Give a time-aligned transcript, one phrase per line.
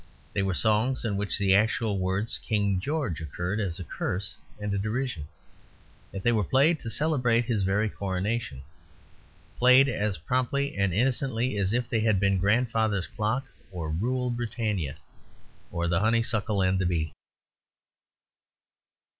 [0.33, 4.73] They were songs in which the actual words "King George" occurred as a curse and
[4.73, 5.27] a derision.
[6.11, 8.63] Yet they were played to celebrate his very Coronation;
[9.59, 14.97] played as promptly and innocently as if they had been "Grandfather's Clock" or "Rule Britannia"
[15.71, 17.13] or "The Honeysuckle and the Bee."